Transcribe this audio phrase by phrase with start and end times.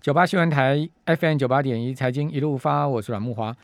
[0.00, 3.54] 九八新闻台 FM 九八点一财经一路发，我是阮木华。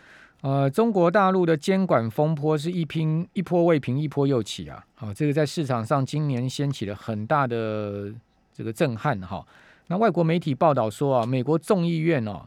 [0.41, 4.85] 呃，中国大陆的监管风波是一拼一波未平，一波又起啊！
[4.97, 8.13] 好，这个在市场上今年掀起了很大的
[8.53, 9.47] 这个震撼哈。
[9.87, 12.45] 那外国媒体报道说啊，美国众议院哦，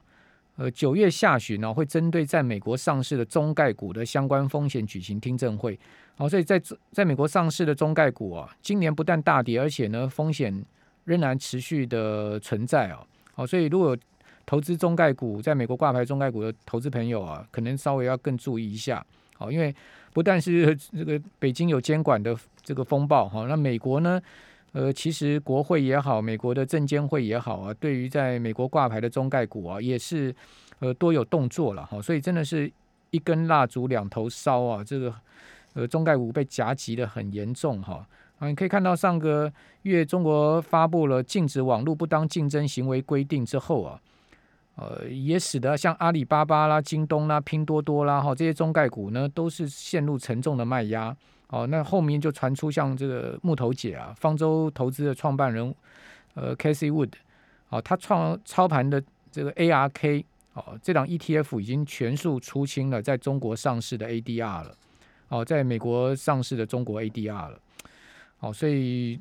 [0.58, 5.80] 呃，九月下旬呢会针对在美国上市的中概股的相关风险举行听证会。
[6.18, 6.62] 好，所以在
[6.92, 10.66] 在美国上市的中概股啊，今年不但大跌，而且呢风险
[11.06, 13.00] 仍然持续的存在哦。
[13.38, 13.96] 好，所以如果
[14.48, 19.06] 投资中概股，在美国挂牌中概股的投资朋友啊，可能稍微要更注意一下。
[19.36, 19.72] 好，因为
[20.12, 24.20] 不但是 这个北京有监管的这个风暴哈，那美国呢，
[24.72, 30.36] 呃，其实国会也好，美国的证监会也好啊，对于在美国挂牌的中概股啊，也是
[30.80, 32.02] 呃多有动作了哈。
[32.02, 32.72] 所以真的是
[33.12, 35.14] 一根蜡烛两头烧啊，这个
[35.76, 38.04] 呃中概股被夹击的很严重哈。
[38.40, 39.52] 啊，你可以看到上个
[39.84, 44.00] 月中国发布了禁止网络不当竞争行为规定之后啊，
[44.76, 51.16] 呃，也使得像阿里巴巴啦、京东啦、拼多多啦哈这些中概股呢，都是陷入沉重的卖压。
[51.50, 55.74] 哦，那后面就传出像这个木头姐啊，方舟投资的创办人
[56.34, 57.14] 呃 Casey Wood，
[57.70, 59.02] 哦，他创操盘的
[59.32, 64.76] 这个 ARK 哦，这档 ETF 已经全数出清了，在中国上市的 ADR 了，
[65.30, 67.58] 哦，在美国上市的中国 ADR 了。
[68.40, 69.20] 好，所以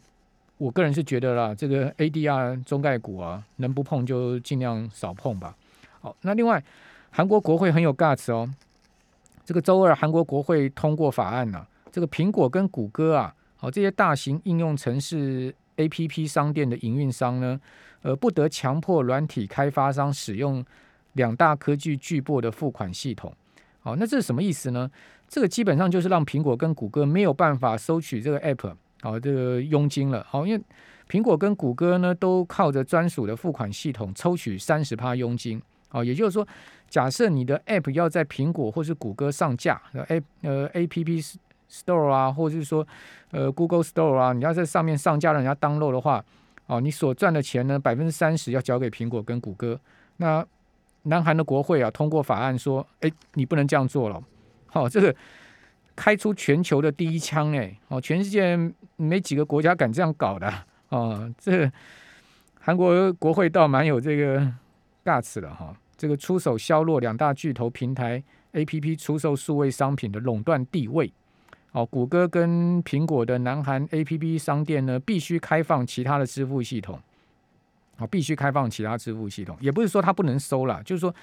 [0.59, 5.57] 我个人是觉得啦，这个 ADR 中概股啊，能不碰就尽量少碰吧。
[6.01, 6.63] 好，那另外，
[7.11, 8.49] 韩国国会很有 guts 哦。
[9.45, 17.61] 这个周二，韩国国会通过法案呢，这个苹果跟谷歌啊，好这些大型应用程式 APP 商店的营运商呢，
[18.03, 20.65] 呃，不得强迫软体开发商使用
[21.15, 23.33] 两大科技巨擘的付款系统。
[23.81, 24.91] 好，那这是什么意思呢？
[25.29, 28.75] 这个基本上就是让苹果跟谷歌没有办法收取这个 App。
[29.03, 30.25] 好，这个佣金了。
[30.29, 30.63] 好，因为
[31.09, 35.61] 苹果跟谷歌呢，都靠着专属的付款系统抽取三十趴佣金。
[35.91, 36.47] 哦，也就是说，
[36.89, 41.37] 假设你的 App 要在苹果或是谷歌上架，A 呃 App
[41.71, 42.87] Store 啊，或者是说
[43.31, 46.25] 呃 Google Store 啊，你要在上面上架让人家 download 的话，
[46.67, 49.79] 哦，你所赚的钱呢，百分之三十要交给苹果跟谷歌。
[50.17, 50.45] 那
[51.05, 54.21] 南韩的国会啊，通过法案说，哎，你不能这样做了。
[54.67, 55.15] 好，这个。
[55.97, 58.57] 开出全球的第一枪，哎，哦，全世界
[58.97, 60.53] 没几个国家敢这样搞的，
[60.91, 61.69] 哦，这
[62.61, 64.47] 韩国国会倒蛮有这个
[65.03, 71.11] 大词的哈，这个出手削弱两大巨头平台 A P P 出售数位商品的垄断地位，
[71.73, 77.01] 哦，谷歌跟苹果的南韩 A P P 商店呢，必须开放其他的支付系统，
[77.97, 81.15] 啊，必须开放其他支付系统，也不是说它不能收了，就是说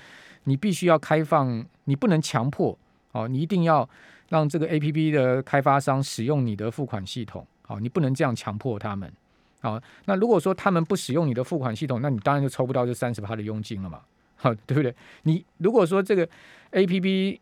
[0.45, 2.75] 你必须要开放，你不能强迫，
[3.11, 3.87] 哦，你一定要。
[4.33, 9.13] 让这个 A P P 的开发商使用你的付款系统，好，你不能这样强迫他们，
[9.61, 14.01] 好，那如果说他们不使用你的付款系统，那你当然就抽不到这三十趴的佣金了嘛，
[14.37, 14.91] 好，对不对？
[15.21, 16.27] 你如果说这个
[16.71, 17.39] A P P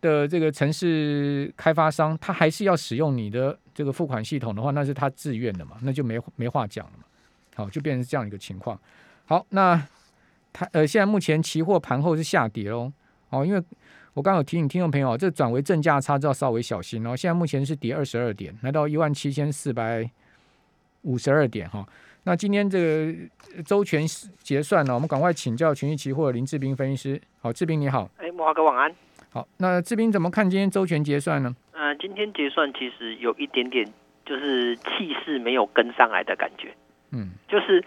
[0.00, 7.04] 的这个城市开发商，他还是要使用你的这个付款系统的话，那是他自愿的嘛，那就没没话讲了嘛，
[7.54, 8.80] 好，就变成这样一个情况。
[9.26, 9.86] 好，那
[10.54, 12.90] 他呃，现在目前期货盘后是下跌哦，
[13.28, 13.62] 哦，因为。
[14.12, 17.16] 我刚有提醒听众朋友，这转为正价差，就要稍微小心哦。
[17.16, 20.08] 现在目前是跌二十二点，来到一万七千四百
[21.02, 21.86] 五十二点哈。
[22.24, 24.04] 那今天这个周全
[24.42, 27.22] 结算呢，我们赶快请教群益期货林志斌分析师。
[27.40, 28.10] 好，志斌你好。
[28.18, 28.92] 哎，木华哥晚安。
[29.30, 31.54] 好，那志斌怎么看今天周全结算呢？
[31.72, 33.86] 呃，今天结算其实有一点点
[34.26, 36.74] 就是气势没有跟上来的感觉。
[37.12, 37.84] 嗯，就是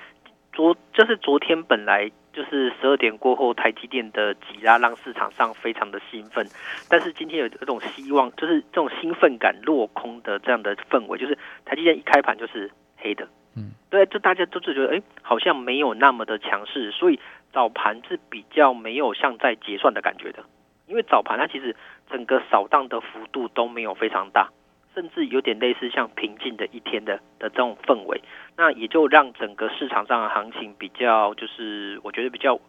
[0.53, 2.09] 昨就是昨天本来。
[2.33, 6.45] 就是十二点过后，台积电的挤压让市场上非常的兴奋，
[6.89, 17.19] 但是今天有这种希望，就是这种兴奋感落空的这样的氛围，就是台积电一开盘就是黑的，嗯，对，就大家都是觉得，哎，好像没有那么的强势，所以
[17.53, 20.43] 早盘是比较没有像在结算的感觉的，
[20.87, 21.75] 因为早盘它其实
[22.09, 24.49] 整个扫荡的幅度都没有非常大。
[24.93, 28.21] 甚至有点类似像平静的一天的的这种氛围，
[28.55, 32.59] 那也就让整个市场上的行情比较，就是我觉得比较，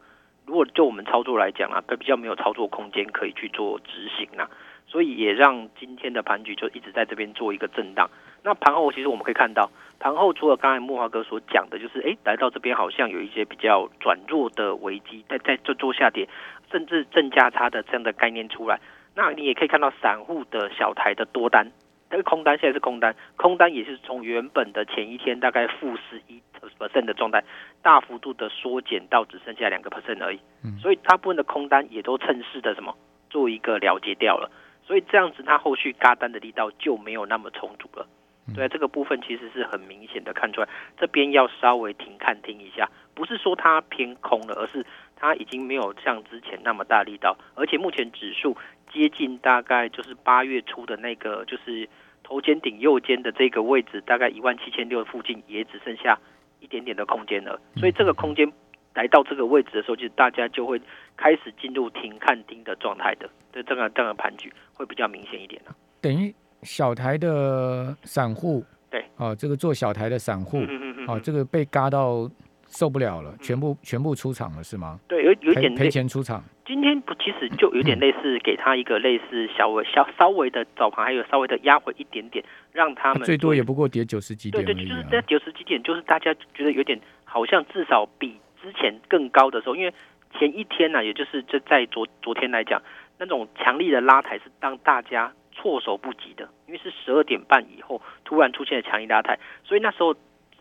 [0.47, 4.49] 如果就我们操作来讲啊，比较没有操作空间可以去做执行啊，
[4.87, 8.09] 所以也让今天的盘局就一直在这边做一个震荡。
[8.43, 16.29] 那盘后其实我们可以看到，盘后除了刚才木华哥所讲的，就是哎来到这边好像有一些比较转弱的危机，在在做做下跌，
[16.71, 18.81] 甚至正价差的这样的概念出来，
[19.15, 21.71] 那你也可以看到散户的小台的多单。
[22.15, 26.41] 这个空单现在是空单，空单也是从原本的前一天大概负十一
[26.79, 27.43] percent 的状态，
[27.83, 30.39] 大幅度的缩减到只剩下两个 percent 而已。
[30.63, 32.97] 嗯，所以大部分的空单也都趁势的什么
[33.31, 34.49] 做一个了结掉了，
[34.87, 38.07] 所以这样子它后续嘎单的力道就没有那么充足了。
[38.55, 48.55] 对，这个部分其实是很明显的看出来，这边要稍微停看听一下，不是说它偏空了，而是它已经没有像之前那么大力道，而且目前指数
[48.93, 51.89] 接近大概就是八月初的那个就是
[52.25, 56.19] 头肩顶右肩的这个位置，大概一万七千六附近也只剩下
[56.59, 58.51] 一点点的空间了，所以这个空间
[58.95, 60.81] 来到这个位置的时候，其实大家就会
[61.17, 65.77] 开始进入停看盯的状态的，对这个这样的盘局会比较明显一点了。
[66.01, 68.65] 等于小台的散户。
[68.91, 70.63] 对，哦，这个做小台的散户，
[71.09, 72.31] 哦，这个被嘎到
[72.69, 75.01] 受不了了，全部全部出场了，是吗？
[75.09, 76.45] 对，有有点赔钱出场。
[76.67, 84.65] 今天不，其实就有点类似，给他一个类似小微小稍微的早盘，还有稍微的压回一点点，让他们最多也不过跌九十几点。
[84.65, 89.93] 对对，就是在九十几点，就是大家觉得有点好像至少比之前更高的时候，因为
[90.39, 92.83] 前一天呢，也就是这在昨昨天来讲，
[93.19, 95.33] 那种强力的拉抬是让大家。
[95.57, 100.13] 措手不及的，因为是十二点半以后突然出现了强力拉抬，所以那时候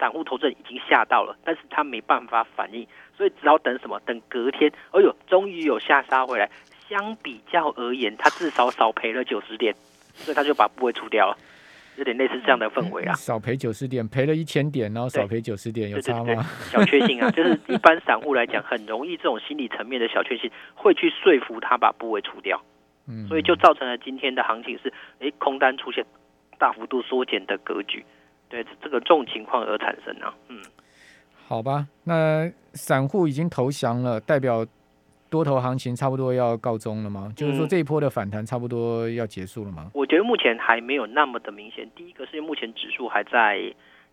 [0.04, 2.86] 散户投资人已经吓到了，但是他没办法反应，
[3.16, 3.98] 所以只好等什么？
[4.06, 6.50] 等隔天，哎呦，终于有下杀回来。
[6.90, 9.74] 相比较而言，他至少少赔了九十点，
[10.14, 11.38] 所以他就把部位出掉了，
[11.96, 13.16] 有点类似这样的氛围啊。
[13.16, 16.44] 少赔九十点，赔了一千点，然后少赔九十点，有差吗？
[16.70, 22.62] 小确幸啊，就是一般散户来讲，很容易这种心理层面的小确幸会去说服他把部位除掉。
[23.08, 24.92] 嗯，所以就造成了今天的行情是，
[25.22, 26.06] 哎，空单出现
[26.60, 28.06] 大幅度缩减的格局，
[28.54, 30.32] 对这个这种情况而产生啊。
[30.50, 30.62] 嗯，
[31.48, 34.64] 好吧，那散户已经投降了，代表
[35.28, 37.34] 多头行情差不多要告终了吗？
[37.36, 39.90] 就是说这一波的反弹差不多要结束了吗？
[39.96, 41.90] 我觉得目前还没有那么的明显。
[41.96, 43.58] 第一个是目前指数还在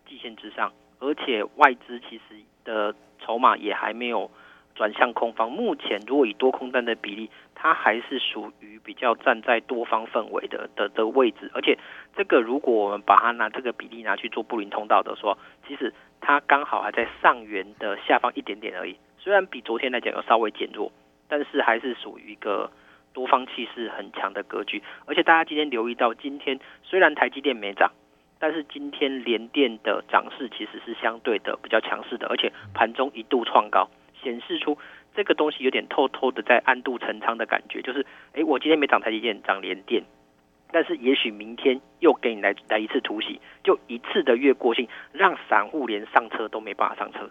[0.08, 2.34] 季线之上，而且外资其实
[2.64, 4.30] 的筹码也还没有。
[4.74, 11.78] 转向空方，目前如果以多空单的比例，它还是属于比较站在多方氛围的的的位置，而且
[12.16, 15.36] 这个如果我们把它拿这个比例拿去做布林通道的说，
[15.68, 20.90] 其实它刚好还在上缘的下方一点点而已，虽然比昨天来讲要稍微减弱，
[21.28, 22.70] 但是还是属于一个
[23.12, 27.90] 多方气势很强的格局，而且大家今天留意到，今天虽然台积电没涨，
[28.38, 33.90] 但是今天联电的涨势其实是相对的比较强势的，而且盘中一度创高。
[34.22, 34.78] 显示出
[35.14, 40.02] 这个东西有点偷偷的在暗度陈仓的感觉，就是，哎，我今天没涨台积电，涨联电，
[40.72, 47.30] 但是也许明天又给你来来一次突袭，就一次的越过性，让散户连上车都没办法上车。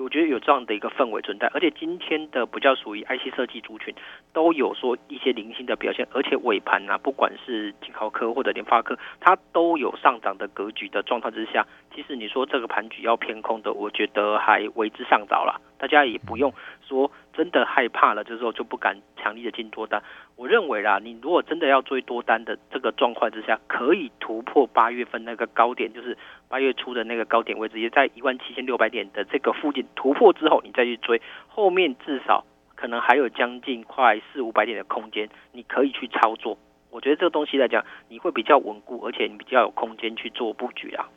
[0.00, 3.92] 我觉得有这样的一个氛围存在，而且今天的比较属于 IC 设计族群
[4.32, 16.52] 都有说一些零星的表现，而且尾盘啊，不管是金豪科或者联发科，它都有上涨的格局的状态之下，其实你说这个盘局要偏空的，我觉得还为之尚早了，大家也不用
[16.86, 20.02] 说真的害怕了，就是说就不敢强力的进多单。
[20.36, 26.16] 我认为啦，你如果真的要追多单的这个状况之下，可以突破八月份那个高点，就是
[26.48, 32.44] 八月初的那个高点位置，也在一万七千六百点的这个附近突破之后，你再去追，后面至少
[32.76, 36.56] 可能还有将近快四五百点的空间，你可以去操作。
[36.90, 41.08] 我觉得这个东西来讲，你会比较稳固，而且你比较有空间去做布局啊。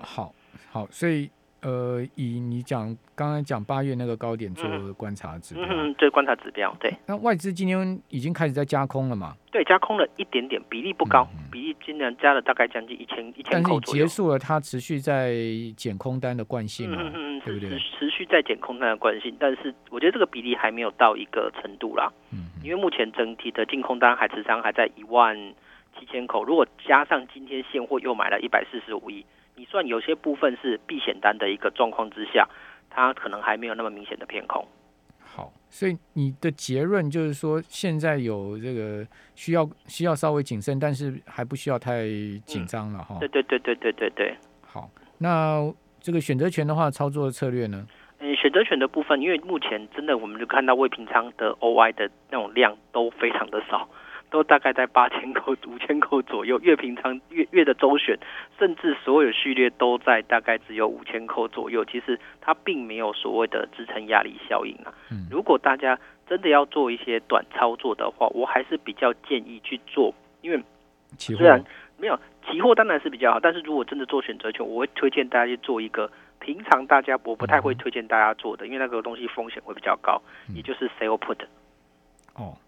[0.00, 0.34] 好，
[0.70, 1.30] 好，所以。
[1.60, 6.96] 呃，以你讲刚刚讲八月那个高点做观察指标，嗯，对，观察指标，对。
[7.04, 9.34] 那外资今天已经开始在加空了嘛？
[9.50, 14.04] 对，加空了一点点，比例不高，比例今年加了大概将近一千一千口左右。
[14.04, 15.34] 结束了，它持续在
[15.76, 16.98] 减空单的惯性嘛？
[17.44, 17.70] 对不对？
[17.70, 22.08] 持续在减空单的惯性，但是我觉得这个比例还没有到一个程度啦。
[22.30, 25.36] 嗯，因为目前整体的净空单还持仓还在一万
[25.98, 29.26] 七千口，如果加上今天现货又买了一百四十五亿。
[29.58, 32.48] 你算有些部分是避险单的一个状况之下，
[32.88, 34.64] 它可能还没有那么明显的偏空。
[35.20, 42.06] 好，所以你的结论就是说，现在有这个需要需要稍微谨慎，但是还不需要太
[42.46, 43.16] 紧张了哈。
[43.18, 44.36] 对对对对对对对。
[44.64, 44.88] 好，
[45.18, 47.84] 那这个选择权的话，操作策略呢？
[48.20, 53.88] 嗯，选择权的部分，因为目前真的我们就看到未平仓的 OI 的那种量都非常的少。
[54.30, 58.18] 都大概在八千口、五千口左右，月平仓、月月的周选，
[58.58, 61.84] 甚至所有序列都在大概只有五千口左右。
[61.84, 64.92] 其实它并没有所谓的支撑压力效应啊。
[65.30, 70.62] 如果大家真的要做一些短操作的话，我还是比较建议去做，因为
[71.18, 71.64] 虽然
[71.96, 80.20] 没有期货当然是比较好，但是如果真的做选择权，我会推荐大家去做一个平常大家我不太会推荐大家做的，因为那个东西风险会比较高，
[80.54, 81.38] 也就是 sell put。
[82.34, 82.67] 哦，对。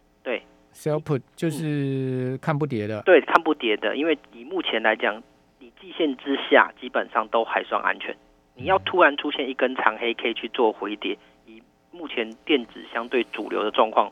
[0.75, 5.23] Sell put 就是看不跌的，对，看不跌的，因为以目前来讲，
[5.59, 8.17] 你季线之下基本上都还算安全。
[8.55, 14.11] 你要突然出现一根长黑 K 去做回跌，以目前电子相对主流的状况，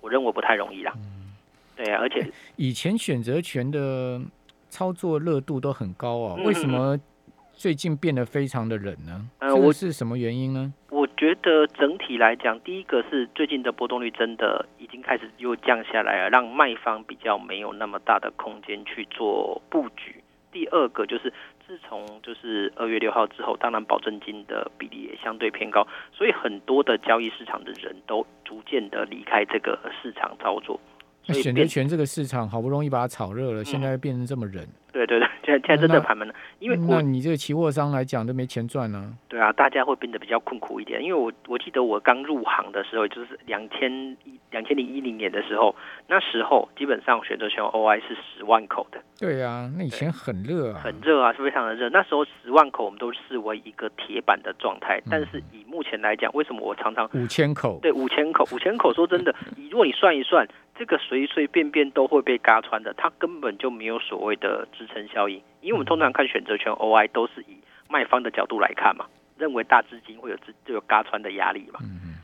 [0.00, 0.92] 我认为不太容易啦。
[1.76, 2.24] 对啊，而且
[2.56, 4.20] 以前选择权的
[4.68, 6.98] 操作热度都很高啊，为什么
[7.52, 9.28] 最近变得非常的冷呢？
[9.38, 10.72] 呃，我是什么原因呢？
[11.44, 20.24] 的整体来讲，第一个是最近的波动率真的已经开始又降下来了，让卖方比较没有那么大的空间去做布局。
[20.50, 21.30] 第二个就是
[21.66, 30.80] 自从就是二月六号之后，当然保证金的比例也相对偏高，所以很多的交易市场的人都逐渐的离开这个市场操作。
[31.26, 34.66] 那选择权这个市场好不容易把它炒热了，现在变成这么冷。
[34.92, 39.12] 对对对，现在现在真的盘门了，因为那你这个期货商来讲都没钱赚呢。
[39.26, 41.02] 对啊，大家会变得比较困苦一点。
[41.02, 43.90] 因为我我记得我刚入行的时候，就是两千
[44.24, 45.74] 一两千零一零年的时候，
[46.06, 49.02] 那时候基本上选择权 OI 是十万口的。
[49.18, 51.88] 对啊，那以前很热啊，很热啊，是非常的热。
[51.88, 57.80] 那时候十万口我们都视为一个铁板的状态，但是以目前来讲，为什么我常常五千口？
[57.82, 58.94] 对，五千口，五千口。
[58.94, 59.34] 说真的，
[59.72, 60.46] 如果你算一算。
[60.76, 65.40] 这个随随便便都会被嘎穿的，它根本就没有所谓的支撑效应。
[65.60, 67.56] 因为我们通常看选择权 OI 都是以
[67.88, 69.06] 卖方的角度来看嘛，
[69.38, 71.80] 认为大资金会有支就有嘎穿的压力嘛。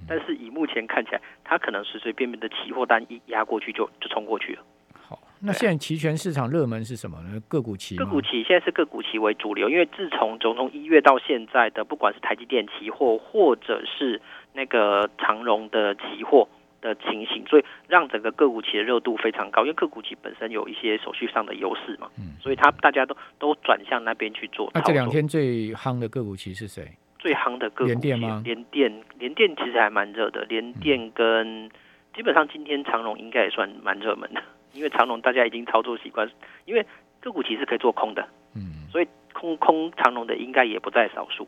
[0.08, 4.62] 但是以目前看起来，它可能随随便便的期货单一压过去就就冲过去了。
[4.92, 7.40] 好，那现在期权市场热门是什么呢？
[7.46, 7.94] 个股期？
[7.96, 14.20] 个股期现在是个股期为主流，因为自从从从一月到现在的，不管是台积电期货或者是
[14.52, 16.48] 那个长荣的期货。
[16.80, 24.70] 的情形，所以让整个个股期的热度非常高，因为个股期本身有一些手续上的优势嘛，嗯，所以它大家都都转向那边去做。
[24.74, 26.86] 那这两天最夯的个股期是谁？
[27.18, 28.40] 最夯的个股联电吗？
[28.44, 30.44] 联电，联电其实还蛮热的。
[30.46, 31.68] 联电跟
[32.14, 36.30] 基本上今天长隆应该也算蛮热门的， 因为长隆大家已经操作习惯，
[36.64, 36.86] 因为
[37.20, 41.46] 个股期是可以做空的，嗯，所以空空长隆的应该也不在少数。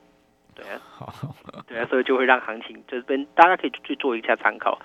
[0.54, 1.34] 对啊，好，
[1.66, 4.78] 对啊，所以就会让行情这边大家可以去做一下参考。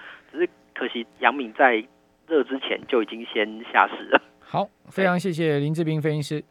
[0.77, 1.83] 可惜，杨敏在
[2.27, 4.21] 热之前就已经先下市了。
[4.39, 6.43] 好，非常谢谢林志斌分析师。